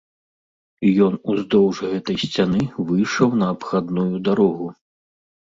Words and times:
І 0.87 0.93
ён 1.07 1.13
уздоўж 1.33 1.81
гэтай 1.91 2.17
сцяны 2.23 2.61
выйшаў 2.89 3.29
на 3.43 3.53
абхадную 3.53 4.09
дарогу. 4.31 4.67